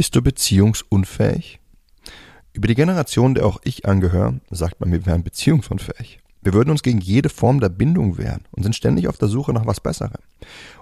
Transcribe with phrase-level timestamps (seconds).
[0.00, 1.60] Bist du beziehungsunfähig?
[2.54, 6.20] Über die Generation, der auch ich angehöre, sagt man, wir wären beziehungsunfähig.
[6.40, 9.52] Wir würden uns gegen jede Form der Bindung wehren und sind ständig auf der Suche
[9.52, 10.22] nach was Besserem.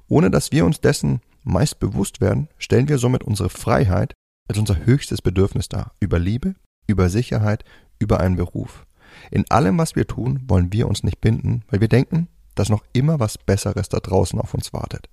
[0.06, 4.14] Ohne dass wir uns dessen meist bewusst werden, stellen wir somit unsere Freiheit
[4.46, 5.90] als unser höchstes Bedürfnis dar.
[5.98, 6.54] Über Liebe,
[6.86, 7.64] über Sicherheit,
[7.98, 8.86] über einen Beruf.
[9.32, 12.84] In allem, was wir tun, wollen wir uns nicht binden, weil wir denken, dass noch
[12.92, 15.08] immer was Besseres da draußen auf uns wartet.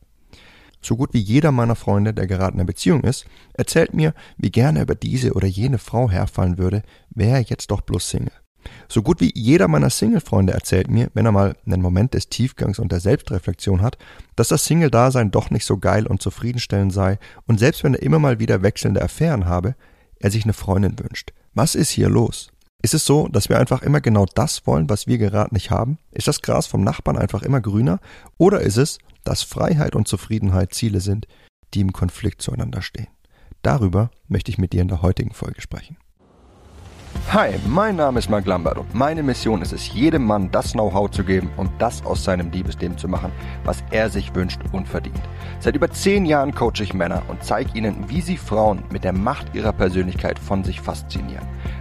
[0.86, 4.52] So gut wie jeder meiner Freunde, der gerade in einer Beziehung ist, erzählt mir, wie
[4.52, 8.32] gerne er über diese oder jene Frau herfallen würde, wäre er jetzt doch bloß Single.
[8.88, 12.78] So gut wie jeder meiner Single-Freunde erzählt mir, wenn er mal einen Moment des Tiefgangs
[12.78, 13.98] und der Selbstreflexion hat,
[14.36, 18.20] dass das Single-Dasein doch nicht so geil und zufriedenstellend sei und selbst wenn er immer
[18.20, 19.76] mal wieder wechselnde Affären habe,
[20.20, 21.34] er sich eine Freundin wünscht.
[21.56, 22.52] Was ist hier los?
[22.86, 25.98] Ist es so, dass wir einfach immer genau das wollen, was wir gerade nicht haben?
[26.12, 28.00] Ist das Gras vom Nachbarn einfach immer grüner?
[28.38, 31.28] Oder ist es, dass Freiheit und Zufriedenheit Ziele sind,
[31.74, 33.08] die im Konflikt zueinander stehen.
[33.64, 35.98] Darüber möchte ich mit dir in der heutigen Folge sprechen.
[37.32, 41.10] Hi, mein Name ist Mark Lambert und meine Mission ist es, jedem Mann das Know-how
[41.10, 43.32] zu geben und das aus seinem Liebesleben zu machen,
[43.64, 45.22] was er sich wünscht und verdient.
[45.60, 49.14] Seit über zehn Jahren coache ich Männer und zeige ihnen, wie sie Frauen mit der
[49.14, 51.48] Macht ihrer Persönlichkeit von sich faszinieren.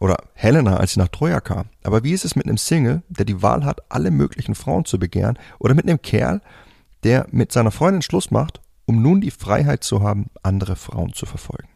[0.00, 1.66] Oder Helena, als sie nach Troja kam.
[1.84, 4.98] Aber wie ist es mit einem Single, der die Wahl hat, alle möglichen Frauen zu
[4.98, 5.38] begehren?
[5.58, 6.40] Oder mit einem Kerl,
[7.04, 11.26] der mit seiner Freundin Schluss macht, um nun die Freiheit zu haben, andere Frauen zu
[11.26, 11.68] verfolgen?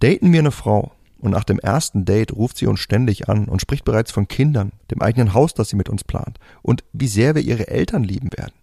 [0.00, 3.62] Daten wir eine Frau und nach dem ersten Date ruft sie uns ständig an und
[3.62, 7.34] spricht bereits von Kindern, dem eigenen Haus, das sie mit uns plant und wie sehr
[7.34, 8.54] wir ihre Eltern lieben werden.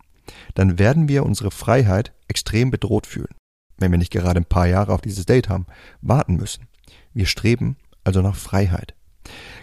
[0.53, 3.33] Dann werden wir unsere Freiheit extrem bedroht fühlen,
[3.77, 5.65] wenn wir nicht gerade ein paar Jahre auf dieses Date haben,
[6.01, 6.67] warten müssen.
[7.13, 8.95] Wir streben also nach Freiheit.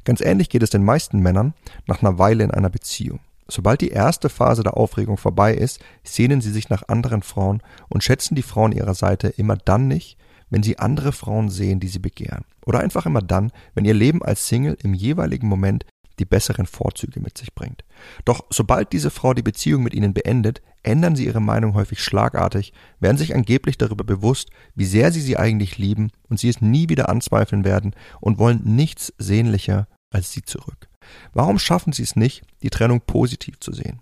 [0.04, 1.54] Ganz ähnlich geht es den meisten Männern
[1.86, 3.20] nach einer Weile in einer Beziehung.
[3.48, 8.02] Sobald die erste Phase der Aufregung vorbei ist, sehnen sie sich nach anderen Frauen und
[8.02, 10.18] schätzen die Frauen ihrer Seite immer dann nicht,
[10.50, 12.44] wenn sie andere Frauen sehen, die sie begehren.
[12.64, 15.86] Oder einfach immer dann, wenn ihr Leben als Single im jeweiligen Moment
[16.18, 17.84] die besseren Vorzüge mit sich bringt.
[18.24, 22.72] Doch sobald diese Frau die Beziehung mit ihnen beendet, ändern sie ihre Meinung häufig schlagartig,
[23.00, 26.88] werden sich angeblich darüber bewusst, wie sehr sie sie eigentlich lieben und sie es nie
[26.88, 30.88] wieder anzweifeln werden und wollen nichts sehnlicher als sie zurück.
[31.32, 34.00] Warum schaffen sie es nicht, die Trennung positiv zu sehen?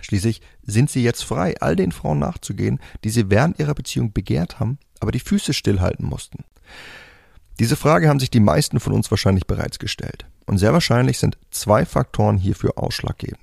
[0.00, 4.60] Schließlich sind sie jetzt frei, all den Frauen nachzugehen, die sie während ihrer Beziehung begehrt
[4.60, 6.44] haben, aber die Füße stillhalten mussten.
[7.58, 10.26] Diese Frage haben sich die meisten von uns wahrscheinlich bereits gestellt.
[10.44, 13.40] Und sehr wahrscheinlich sind zwei Faktoren hierfür ausschlaggebend.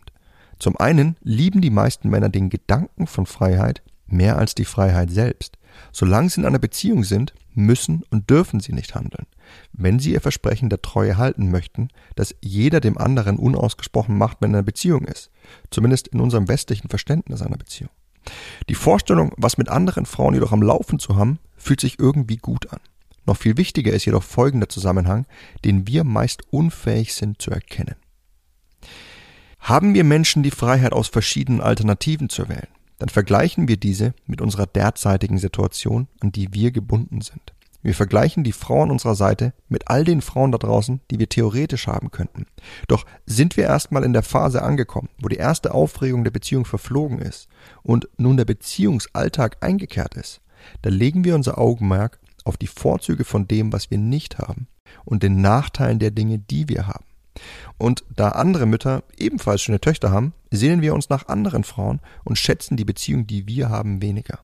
[0.60, 5.58] Zum einen lieben die meisten Männer den Gedanken von Freiheit mehr als die Freiheit selbst.
[5.92, 9.26] Solange sie in einer Beziehung sind, müssen und dürfen sie nicht handeln.
[9.74, 14.50] Wenn sie ihr Versprechen der Treue halten möchten, das jeder dem anderen unausgesprochen macht, wenn
[14.50, 15.32] er in einer Beziehung ist.
[15.72, 17.90] Zumindest in unserem westlichen Verständnis einer Beziehung.
[18.70, 22.72] Die Vorstellung, was mit anderen Frauen jedoch am Laufen zu haben, fühlt sich irgendwie gut
[22.72, 22.80] an.
[23.26, 25.26] Noch viel wichtiger ist jedoch folgender Zusammenhang,
[25.64, 27.96] den wir meist unfähig sind zu erkennen.
[29.60, 32.68] Haben wir Menschen die Freiheit aus verschiedenen Alternativen zu wählen,
[33.00, 37.54] dann vergleichen wir diese mit unserer derzeitigen Situation, an die wir gebunden sind.
[37.82, 41.28] Wir vergleichen die Frau an unserer Seite mit all den Frauen da draußen, die wir
[41.28, 42.46] theoretisch haben könnten.
[42.88, 47.20] Doch sind wir erstmal in der Phase angekommen, wo die erste Aufregung der Beziehung verflogen
[47.20, 47.50] ist
[47.84, 50.40] und nun der Beziehungsalltag eingekehrt ist,
[50.82, 54.68] da legen wir unser Augenmerk auf die Vorzüge von dem, was wir nicht haben
[55.06, 57.06] und den Nachteilen der Dinge, die wir haben.
[57.78, 62.38] Und da andere Mütter ebenfalls schöne Töchter haben, sehnen wir uns nach anderen Frauen und
[62.38, 64.40] schätzen die Beziehung, die wir haben, weniger.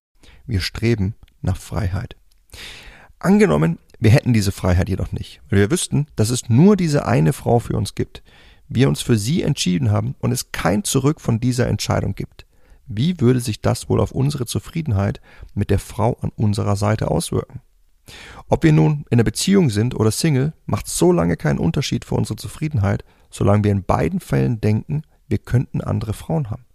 [0.47, 2.15] Wir streben nach Freiheit.
[3.19, 7.33] Angenommen, wir hätten diese Freiheit jedoch nicht, weil wir wüssten, dass es nur diese eine
[7.33, 8.23] Frau für uns gibt,
[8.67, 12.45] wir uns für sie entschieden haben und es kein Zurück von dieser Entscheidung gibt.
[12.85, 15.21] Wie würde sich das wohl auf unsere Zufriedenheit
[15.53, 17.61] mit der Frau an unserer Seite auswirken?
[18.47, 22.15] Ob wir nun in einer Beziehung sind oder Single, macht so lange keinen Unterschied für
[22.15, 26.65] unsere Zufriedenheit, solange wir in beiden Fällen denken, wir könnten andere Frauen haben.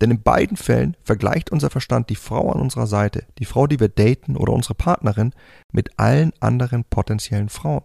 [0.00, 3.80] Denn in beiden Fällen vergleicht unser Verstand die Frau an unserer Seite, die Frau, die
[3.80, 5.32] wir daten oder unsere Partnerin,
[5.70, 7.84] mit allen anderen potenziellen Frauen.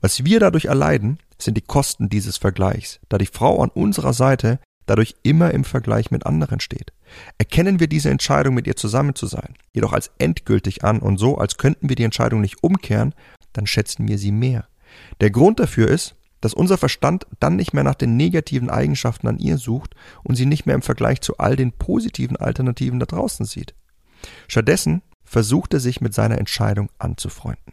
[0.00, 4.58] Was wir dadurch erleiden, sind die Kosten dieses Vergleichs, da die Frau an unserer Seite
[4.86, 6.92] dadurch immer im Vergleich mit anderen steht.
[7.38, 11.38] Erkennen wir diese Entscheidung, mit ihr zusammen zu sein, jedoch als endgültig an und so,
[11.38, 13.14] als könnten wir die Entscheidung nicht umkehren,
[13.52, 14.66] dann schätzen wir sie mehr.
[15.20, 19.38] Der Grund dafür ist, dass unser Verstand dann nicht mehr nach den negativen Eigenschaften an
[19.38, 23.46] ihr sucht und sie nicht mehr im Vergleich zu all den positiven Alternativen da draußen
[23.46, 23.74] sieht.
[24.46, 27.72] Stattdessen versucht er sich mit seiner Entscheidung anzufreunden.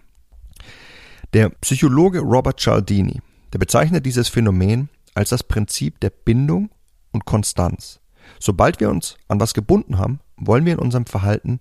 [1.34, 3.22] Der Psychologe Robert Cialdini,
[3.52, 6.70] der bezeichnet dieses Phänomen als das Prinzip der Bindung
[7.12, 8.00] und Konstanz.
[8.40, 11.60] Sobald wir uns an was gebunden haben, wollen wir in unserem Verhalten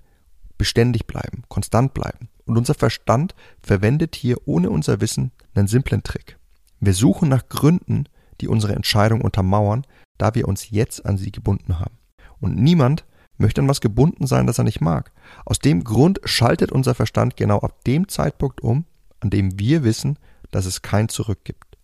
[0.59, 2.29] beständig bleiben, konstant bleiben.
[2.45, 6.39] Und unser Verstand verwendet hier ohne unser Wissen einen simplen Trick.
[6.81, 8.07] Wir suchen nach Gründen,
[8.41, 9.87] die unsere Entscheidung untermauern,
[10.19, 11.97] da wir uns jetzt an sie gebunden haben.
[12.41, 13.05] Und niemand
[13.39, 15.13] möchte an was gebunden sein, das er nicht mag.
[15.45, 18.85] Aus dem Grund schaltet unser Verstand genau ab dem Zeitpunkt um,
[19.21, 20.19] an dem wir wissen,
[20.51, 21.79] dass es kein Zurück gibt.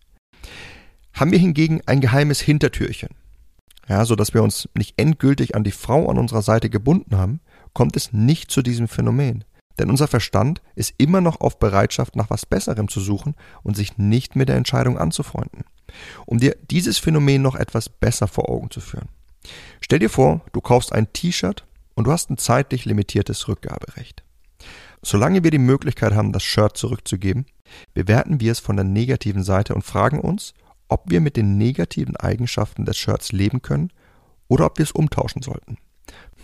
[1.13, 3.09] Haben wir hingegen ein geheimes Hintertürchen,
[3.87, 7.39] ja, so dass wir uns nicht endgültig an die Frau an unserer Seite gebunden haben,
[7.73, 9.43] kommt es nicht zu diesem Phänomen.
[9.79, 13.97] Denn unser Verstand ist immer noch auf Bereitschaft, nach was Besserem zu suchen und sich
[13.97, 15.65] nicht mit der Entscheidung anzufreunden.
[16.25, 19.09] Um dir dieses Phänomen noch etwas besser vor Augen zu führen.
[19.79, 24.23] Stell dir vor, du kaufst ein T-Shirt und du hast ein zeitlich limitiertes Rückgaberecht.
[25.03, 27.45] Solange wir die Möglichkeit haben, das Shirt zurückzugeben,
[27.93, 30.53] bewerten wir es von der negativen Seite und fragen uns,
[30.87, 33.91] ob wir mit den negativen Eigenschaften des Shirts leben können
[34.47, 35.77] oder ob wir es umtauschen sollten.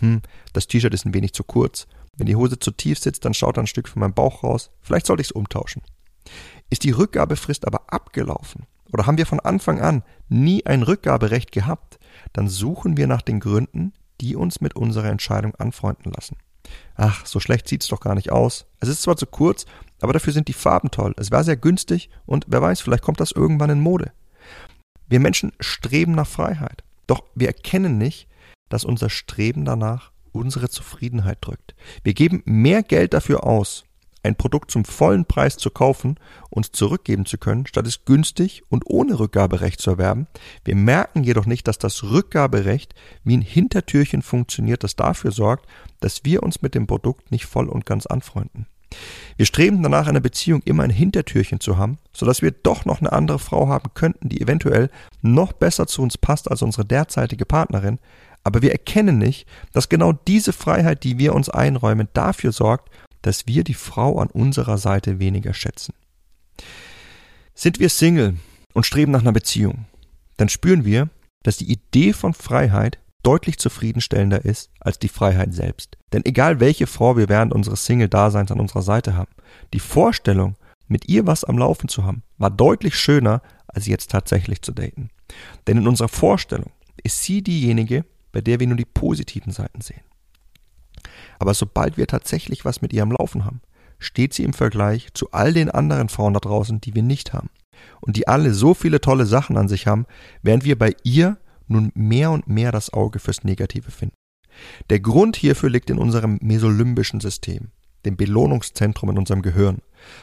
[0.00, 1.86] Hm, das T-Shirt ist ein wenig zu kurz.
[2.16, 4.70] Wenn die Hose zu tief sitzt, dann schaut ein Stück von meinem Bauch raus.
[4.80, 5.82] Vielleicht sollte ich es umtauschen.
[6.70, 11.98] Ist die Rückgabefrist aber abgelaufen oder haben wir von Anfang an nie ein Rückgaberecht gehabt,
[12.32, 16.36] dann suchen wir nach den Gründen, die uns mit unserer Entscheidung anfreunden lassen.
[16.94, 18.66] Ach, so schlecht sieht's doch gar nicht aus.
[18.80, 19.66] Es ist zwar zu kurz,
[20.00, 21.12] aber dafür sind die Farben toll.
[21.16, 24.12] Es war sehr günstig und wer weiß, vielleicht kommt das irgendwann in Mode.
[25.08, 26.82] Wir Menschen streben nach Freiheit.
[27.06, 28.28] Doch wir erkennen nicht,
[28.68, 31.74] dass unser Streben danach unsere Zufriedenheit drückt.
[32.02, 33.84] Wir geben mehr Geld dafür aus,
[34.24, 36.16] ein Produkt zum vollen Preis zu kaufen
[36.50, 40.26] und zurückgeben zu können, statt es günstig und ohne Rückgaberecht zu erwerben.
[40.64, 45.66] Wir merken jedoch nicht, dass das Rückgaberecht wie ein Hintertürchen funktioniert, das dafür sorgt,
[46.00, 48.66] dass wir uns mit dem Produkt nicht voll und ganz anfreunden.
[49.36, 53.12] Wir streben danach, eine Beziehung immer ein Hintertürchen zu haben, sodass wir doch noch eine
[53.12, 54.90] andere Frau haben könnten, die eventuell
[55.22, 57.98] noch besser zu uns passt als unsere derzeitige Partnerin,
[58.44, 62.90] aber wir erkennen nicht, dass genau diese Freiheit, die wir uns einräumen, dafür sorgt,
[63.22, 65.94] dass wir die Frau an unserer Seite weniger schätzen.
[67.54, 68.36] Sind wir Single
[68.74, 69.86] und streben nach einer Beziehung,
[70.36, 71.08] dann spüren wir,
[71.42, 75.96] dass die Idee von Freiheit deutlich zufriedenstellender ist als die Freiheit selbst.
[76.12, 79.32] Denn egal welche Frau wir während unseres Single-Daseins an unserer Seite haben,
[79.72, 80.56] die Vorstellung,
[80.86, 85.10] mit ihr was am Laufen zu haben, war deutlich schöner, als jetzt tatsächlich zu daten.
[85.66, 86.70] Denn in unserer Vorstellung
[87.02, 90.02] ist sie diejenige, bei der wir nur die positiven Seiten sehen.
[91.38, 93.60] Aber sobald wir tatsächlich was mit ihr am Laufen haben,
[93.98, 97.50] steht sie im Vergleich zu all den anderen Frauen da draußen, die wir nicht haben.
[98.00, 100.06] Und die alle so viele tolle Sachen an sich haben,
[100.42, 101.38] während wir bei ihr
[101.68, 104.14] nun mehr und mehr das Auge fürs Negative finden.
[104.90, 107.70] Der Grund hierfür liegt in unserem mesolimbischen System,
[108.04, 109.78] dem Belohnungszentrum in unserem Gehirn.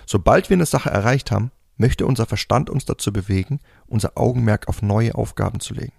[0.05, 4.81] Sobald wir eine Sache erreicht haben, möchte unser Verstand uns dazu bewegen, unser Augenmerk auf
[4.81, 5.93] neue Aufgaben zu legen.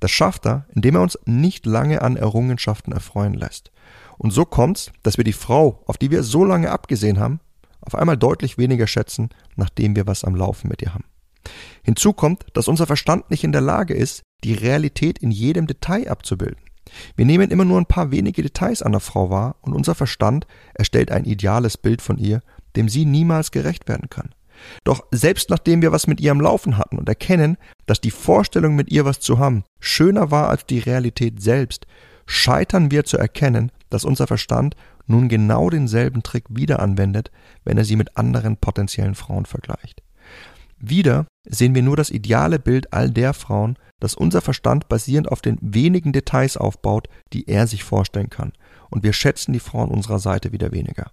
[0.00, 3.72] Das schafft er, indem er uns nicht lange an Errungenschaften erfreuen lässt.
[4.18, 7.40] Und so kommt's, dass wir die Frau, auf die wir so lange abgesehen haben,
[7.80, 11.04] auf einmal deutlich weniger schätzen, nachdem wir was am Laufen mit ihr haben.
[11.82, 16.08] Hinzu kommt, dass unser Verstand nicht in der Lage ist, die Realität in jedem Detail
[16.08, 16.60] abzubilden.
[17.16, 20.46] Wir nehmen immer nur ein paar wenige Details an der Frau wahr und unser Verstand
[20.74, 22.42] erstellt ein ideales Bild von ihr,
[22.76, 24.34] dem sie niemals gerecht werden kann.
[24.84, 28.74] Doch selbst nachdem wir was mit ihr am Laufen hatten und erkennen, dass die Vorstellung
[28.74, 31.86] mit ihr was zu haben schöner war als die Realität selbst,
[32.26, 34.76] scheitern wir zu erkennen, dass unser Verstand
[35.06, 37.30] nun genau denselben Trick wieder anwendet,
[37.64, 40.02] wenn er sie mit anderen potenziellen Frauen vergleicht.
[40.78, 45.40] Wieder sehen wir nur das ideale Bild all der Frauen, das unser Verstand basierend auf
[45.40, 48.52] den wenigen Details aufbaut, die er sich vorstellen kann,
[48.90, 51.10] und wir schätzen die Frauen unserer Seite wieder weniger.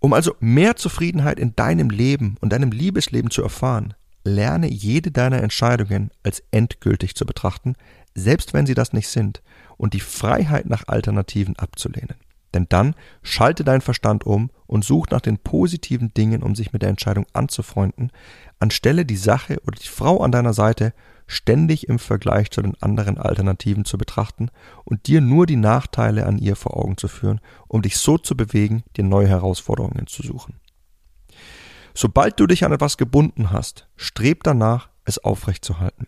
[0.00, 3.94] Um also mehr Zufriedenheit in deinem Leben und deinem Liebesleben zu erfahren,
[4.24, 7.74] lerne jede deiner Entscheidungen als endgültig zu betrachten,
[8.14, 9.42] selbst wenn sie das nicht sind,
[9.76, 12.16] und die Freiheit nach Alternativen abzulehnen.
[12.54, 16.80] Denn dann schalte dein Verstand um und such nach den positiven Dingen, um sich mit
[16.80, 18.10] der Entscheidung anzufreunden,
[18.58, 20.94] anstelle die Sache oder die Frau an deiner Seite
[21.26, 24.48] ständig im Vergleich zu den anderen Alternativen zu betrachten
[24.84, 28.34] und dir nur die Nachteile an ihr vor Augen zu führen, um dich so zu
[28.34, 30.58] bewegen, dir neue Herausforderungen zu suchen.
[31.92, 36.06] Sobald du dich an etwas gebunden hast, streb danach, es aufrechtzuerhalten.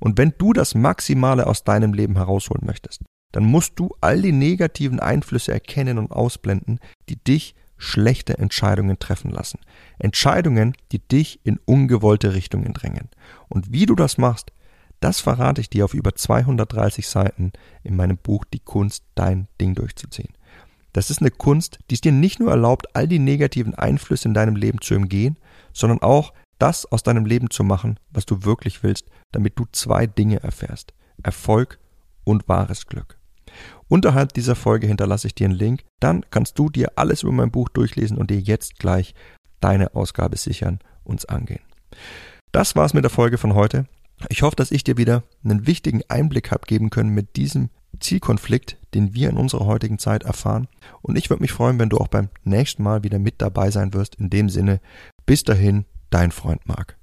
[0.00, 4.32] Und wenn du das Maximale aus deinem Leben herausholen möchtest, dann musst du all die
[4.32, 9.58] negativen Einflüsse erkennen und ausblenden, die dich schlechte Entscheidungen treffen lassen.
[9.98, 13.08] Entscheidungen, die dich in ungewollte Richtungen drängen.
[13.48, 14.52] Und wie du das machst,
[15.00, 19.74] das verrate ich dir auf über 230 Seiten in meinem Buch Die Kunst, dein Ding
[19.74, 20.34] durchzuziehen.
[20.92, 24.34] Das ist eine Kunst, die es dir nicht nur erlaubt, all die negativen Einflüsse in
[24.34, 25.38] deinem Leben zu umgehen,
[25.72, 30.06] sondern auch das aus deinem Leben zu machen, was du wirklich willst, damit du zwei
[30.06, 30.92] Dinge erfährst.
[31.22, 31.78] Erfolg
[32.24, 33.19] und wahres Glück.
[33.88, 37.50] Unterhalb dieser Folge hinterlasse ich dir einen Link, dann kannst du dir alles über mein
[37.50, 39.14] Buch durchlesen und dir jetzt gleich
[39.60, 41.62] deine Ausgabe sichern, uns angehen.
[42.52, 43.86] Das war's mit der Folge von heute.
[44.28, 48.76] Ich hoffe, dass ich dir wieder einen wichtigen Einblick habe geben können mit diesem Zielkonflikt,
[48.94, 50.68] den wir in unserer heutigen Zeit erfahren.
[51.02, 53.94] Und ich würde mich freuen, wenn du auch beim nächsten Mal wieder mit dabei sein
[53.94, 54.16] wirst.
[54.16, 54.80] In dem Sinne,
[55.26, 56.99] bis dahin, dein Freund Marc.